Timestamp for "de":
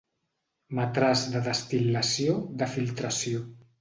1.35-1.41, 2.63-2.73